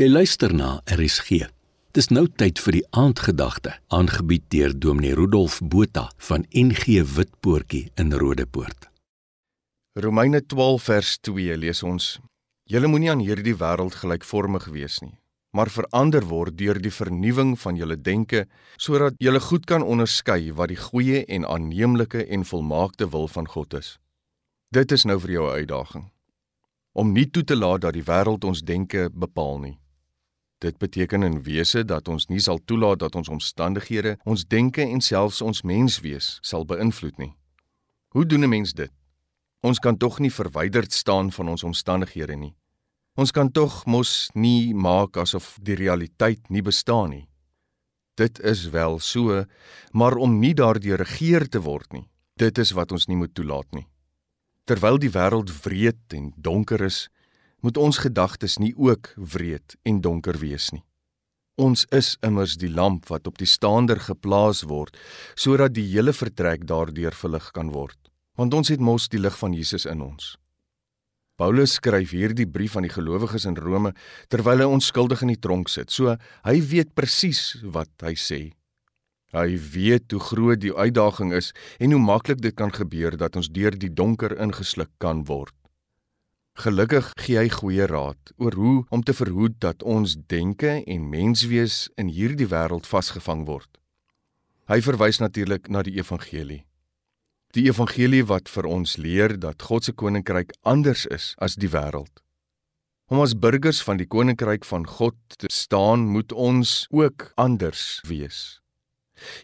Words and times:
Jy 0.00 0.06
luister 0.08 0.54
na 0.56 0.78
RSG. 0.88 1.42
Dis 1.92 2.06
nou 2.08 2.22
tyd 2.24 2.56
vir 2.64 2.72
die 2.72 2.86
aandgedagte, 2.96 3.74
aangebied 3.92 4.46
deur 4.48 4.72
Dominee 4.72 5.12
Rudolf 5.12 5.58
Botha 5.60 6.06
van 6.24 6.46
NG 6.56 7.02
Witpoortjie 7.04 7.90
in 8.00 8.14
Rodepoort. 8.16 8.86
Romeine 10.00 10.40
12 10.40 10.86
vers 10.86 11.10
2 11.28 11.56
lees 11.60 11.82
ons: 11.84 12.06
Julle 12.64 12.88
moenie 12.88 13.10
aan 13.12 13.20
hierdie 13.20 13.52
wêreld 13.60 13.98
gelykvormig 14.00 14.70
wees 14.72 14.96
nie, 15.04 15.18
maar 15.52 15.68
verander 15.68 16.24
word 16.30 16.56
deur 16.56 16.80
die 16.80 16.94
vernuwing 16.96 17.58
van 17.60 17.76
julle 17.76 17.98
denke, 18.00 18.46
sodat 18.78 19.20
julle 19.20 19.42
goed 19.50 19.68
kan 19.68 19.84
onderskei 19.84 20.54
wat 20.56 20.72
die 20.72 20.80
goeie 20.80 21.26
en 21.28 21.44
aanneemlike 21.44 22.24
en 22.24 22.48
volmaakte 22.48 23.10
wil 23.12 23.28
van 23.28 23.52
God 23.52 23.76
is. 23.82 23.98
Dit 24.72 24.96
is 24.96 25.04
nou 25.04 25.20
vir 25.20 25.36
jou 25.36 25.44
'n 25.50 25.60
uitdaging 25.60 26.08
om 26.92 27.12
nie 27.12 27.30
toe 27.30 27.44
te 27.44 27.56
laat 27.56 27.80
dat 27.80 27.94
die 27.94 28.02
wêreld 28.02 28.44
ons 28.44 28.64
denke 28.66 29.10
bepaal 29.12 29.58
nie. 29.58 29.79
Dit 30.60 30.78
beteken 30.78 31.22
in 31.22 31.42
wese 31.42 31.84
dat 31.84 32.08
ons 32.08 32.26
nie 32.28 32.40
sal 32.40 32.58
toelaat 32.64 33.00
dat 33.00 33.14
ons 33.16 33.28
omstandighede, 33.32 34.18
ons 34.28 34.44
denke 34.44 34.84
en 34.84 35.00
selfs 35.00 35.40
ons 35.40 35.62
menswees 35.64 36.38
sal 36.44 36.66
beïnvloed 36.68 37.16
nie. 37.18 37.32
Hoe 38.12 38.26
doen 38.26 38.44
'n 38.44 38.48
mens 38.48 38.72
dit? 38.72 38.92
Ons 39.60 39.78
kan 39.78 39.96
tog 39.96 40.18
nie 40.18 40.32
verwyderd 40.32 40.92
staan 40.92 41.32
van 41.32 41.48
ons 41.48 41.64
omstandighede 41.64 42.36
nie. 42.36 42.54
Ons 43.14 43.30
kan 43.30 43.50
tog 43.52 43.86
mos 43.86 44.30
nie 44.34 44.74
maak 44.74 45.16
asof 45.16 45.58
die 45.62 45.74
realiteit 45.74 46.50
nie 46.50 46.62
bestaan 46.62 47.10
nie. 47.10 47.28
Dit 48.14 48.40
is 48.40 48.68
wel 48.70 48.98
so, 48.98 49.44
maar 49.92 50.16
om 50.16 50.38
nie 50.38 50.54
daardeur 50.54 50.98
regeer 50.98 51.48
te 51.48 51.60
word 51.60 51.92
nie. 51.92 52.08
Dit 52.36 52.58
is 52.58 52.72
wat 52.72 52.92
ons 52.92 53.06
nie 53.06 53.16
moet 53.16 53.34
toelaat 53.34 53.68
nie. 53.72 53.86
Terwyl 54.64 54.98
die 54.98 55.10
wêreld 55.10 55.50
wreed 55.64 56.12
en 56.12 56.32
donker 56.36 56.82
is, 56.82 57.08
moet 57.60 57.76
ons 57.76 57.98
gedagtes 57.98 58.58
nie 58.58 58.72
ook 58.76 59.12
wreed 59.16 59.76
en 59.82 60.00
donker 60.00 60.38
wees 60.40 60.70
nie. 60.72 60.84
Ons 61.60 61.84
is 61.92 62.14
immers 62.24 62.56
die 62.56 62.70
lamp 62.72 63.10
wat 63.12 63.26
op 63.28 63.36
die 63.40 63.48
staander 63.48 64.00
geplaas 64.00 64.62
word 64.68 64.96
sodat 65.34 65.74
die 65.76 65.86
hele 65.90 66.14
vertrek 66.16 66.64
daardeur 66.68 67.12
verlig 67.12 67.50
kan 67.52 67.72
word, 67.74 67.98
want 68.38 68.54
ons 68.54 68.72
het 68.72 68.80
mos 68.80 69.10
die 69.12 69.20
lig 69.20 69.36
van 69.36 69.52
Jesus 69.56 69.84
in 69.84 70.00
ons. 70.00 70.36
Paulus 71.40 71.78
skryf 71.78 72.12
hierdie 72.12 72.44
brief 72.44 72.74
aan 72.76 72.84
die 72.84 72.92
gelowiges 72.92 73.46
in 73.48 73.56
Rome 73.56 73.94
terwyl 74.28 74.60
hy 74.60 74.68
onskuldig 74.68 75.22
in 75.24 75.32
die 75.32 75.40
tronk 75.40 75.70
sit. 75.72 75.88
So 75.88 76.16
hy 76.44 76.56
weet 76.72 76.92
presies 76.92 77.56
wat 77.64 77.92
hy 78.04 78.12
sê. 78.12 78.40
Hy 79.32 79.54
weet 79.72 80.12
hoe 80.12 80.20
groot 80.20 80.60
die 80.60 80.74
uitdaging 80.74 81.32
is 81.32 81.52
en 81.78 81.94
hoe 81.94 82.02
maklik 82.02 82.42
dit 82.44 82.56
kan 82.56 82.72
gebeur 82.74 83.16
dat 83.16 83.38
ons 83.40 83.48
deur 83.48 83.72
die 83.72 83.92
donker 83.92 84.34
ingesluk 84.36 84.90
kan 85.00 85.24
word. 85.28 85.54
Gelukkig 86.60 87.06
gee 87.16 87.38
hy 87.40 87.48
goeie 87.48 87.86
raad 87.88 88.32
oor 88.36 88.52
hoe 88.60 88.78
om 88.92 89.00
te 89.00 89.14
verhoed 89.16 89.54
dat 89.64 89.80
ons 89.82 90.18
denke 90.28 90.82
en 90.84 91.06
menswees 91.08 91.86
in 91.96 92.10
hierdie 92.12 92.50
wêreld 92.50 92.84
vasgevang 92.84 93.46
word. 93.48 93.78
Hy 94.68 94.76
verwys 94.84 95.22
natuurlik 95.22 95.70
na 95.72 95.80
die 95.86 95.94
evangelie. 95.96 96.66
Die 97.56 97.64
evangelie 97.70 98.26
wat 98.28 98.52
vir 98.52 98.68
ons 98.68 98.98
leer 99.00 99.38
dat 99.40 99.64
God 99.70 99.88
se 99.88 99.94
koninkryk 99.96 100.52
anders 100.60 101.06
is 101.08 101.32
as 101.40 101.56
die 101.56 101.70
wêreld. 101.72 102.20
Om 103.08 103.24
as 103.24 103.32
burgers 103.32 103.80
van 103.80 103.96
die 103.96 104.10
koninkryk 104.10 104.68
van 104.68 104.84
God 104.84 105.16
te 105.40 105.48
staan, 105.48 106.04
moet 106.12 106.32
ons 106.32 106.84
ook 106.92 107.30
anders 107.40 108.02
wees. 108.04 108.60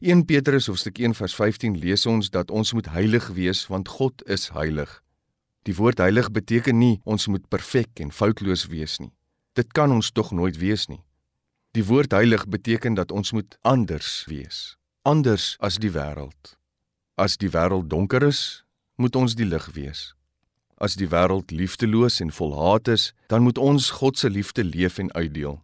1 0.04 0.26
Petrus 0.28 0.68
hoofstuk 0.68 1.00
1 1.00 1.16
vers 1.16 1.40
15 1.40 1.80
lees 1.80 2.04
ons 2.04 2.28
dat 2.28 2.52
ons 2.52 2.76
moet 2.76 2.92
heilig 2.92 3.32
wees 3.40 3.64
want 3.72 3.88
God 3.96 4.20
is 4.28 4.50
heilig. 4.52 5.00
Die 5.66 5.74
woord 5.74 5.98
heilig 5.98 6.28
beteken 6.30 6.78
nie 6.78 7.00
ons 7.02 7.26
moet 7.26 7.42
perfek 7.50 7.98
en 8.02 8.12
foutloos 8.14 8.68
wees 8.70 9.00
nie. 9.02 9.10
Dit 9.58 9.72
kan 9.74 9.90
ons 9.90 10.12
tog 10.14 10.30
nooit 10.30 10.58
wees 10.62 10.86
nie. 10.86 11.02
Die 11.74 11.82
woord 11.84 12.14
heilig 12.14 12.46
beteken 12.46 12.94
dat 12.94 13.10
ons 13.10 13.32
moet 13.34 13.58
anders 13.66 14.22
wees, 14.30 14.76
anders 15.02 15.56
as 15.58 15.80
die 15.82 15.90
wêreld. 15.90 16.54
As 17.18 17.34
die 17.36 17.50
wêreld 17.50 17.90
donker 17.90 18.22
is, 18.22 18.62
moet 18.96 19.16
ons 19.18 19.34
die 19.34 19.48
lig 19.48 19.66
wees. 19.74 20.12
As 20.78 20.94
die 20.94 21.08
wêreld 21.10 21.50
liefdeloos 21.50 22.20
en 22.22 22.30
vol 22.30 22.54
haat 22.54 22.88
is, 22.92 23.10
dan 23.32 23.42
moet 23.42 23.58
ons 23.58 23.90
God 23.98 24.18
se 24.20 24.30
liefde 24.30 24.64
leef 24.64 25.00
en 25.02 25.10
uitdeel. 25.18 25.58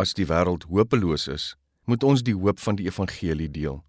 As 0.00 0.16
die 0.18 0.26
wêreld 0.26 0.66
hopeloos 0.66 1.28
is, 1.28 1.52
moet 1.86 2.02
ons 2.02 2.24
die 2.24 2.34
hoop 2.34 2.58
van 2.58 2.80
die 2.80 2.88
evangelie 2.90 3.50
deel. 3.52 3.84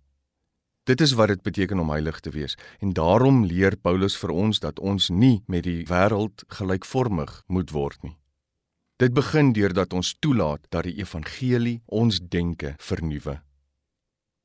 Dit 0.85 1.01
is 1.01 1.15
wat 1.17 1.27
dit 1.27 1.41
beteken 1.41 1.79
om 1.79 1.89
heilig 1.89 2.19
te 2.19 2.29
wees 2.29 2.53
en 2.79 2.93
daarom 2.93 3.45
leer 3.45 3.73
Paulus 3.75 4.17
vir 4.21 4.29
ons 4.29 4.59
dat 4.61 4.79
ons 4.79 5.09
nie 5.09 5.41
met 5.49 5.65
die 5.65 5.81
wêreld 5.89 6.43
gelykvormig 6.53 7.41
moet 7.47 7.73
word 7.73 8.03
nie. 8.05 8.13
Dit 9.01 9.15
begin 9.17 9.49
deurdat 9.57 9.93
ons 9.97 10.13
toelaat 10.21 10.61
dat 10.69 10.85
die 10.85 10.99
evangelie 11.01 11.81
ons 11.89 12.19
denke 12.21 12.75
vernuwe. 12.77 13.39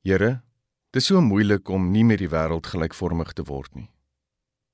Here, 0.01 0.41
dit 0.91 1.03
is 1.03 1.11
so 1.13 1.21
moeilik 1.21 1.69
om 1.69 1.91
nie 1.93 2.07
met 2.09 2.25
die 2.25 2.33
wêreld 2.33 2.73
gelykvormig 2.73 3.37
te 3.37 3.45
word 3.45 3.77
nie. 3.77 3.91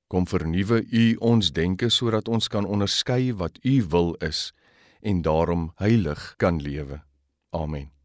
Kom 0.06 0.31
vernuwe 0.31 0.84
U 0.87 1.05
ons 1.19 1.50
denke 1.50 1.91
sodat 1.91 2.31
ons 2.31 2.47
kan 2.49 2.65
onderskei 2.65 3.34
wat 3.34 3.59
U 3.66 3.82
wil 3.91 4.15
is 4.22 4.53
en 5.03 5.26
daarom 5.26 5.72
heilig 5.82 6.34
kan 6.38 6.62
lewe. 6.62 7.03
Amen. 7.50 7.95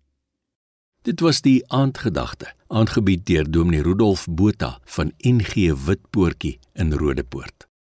Dit 1.02 1.20
was 1.20 1.42
die 1.42 1.64
aandgedagte, 1.74 2.52
aangebied 2.68 3.26
deur 3.26 3.48
Dominee 3.52 3.82
Rudolf 3.82 4.28
Botha 4.30 4.78
van 4.86 5.12
NG 5.18 5.74
Witpoortjie 5.86 6.60
in 6.74 6.94
Rodepoort. 6.94 7.71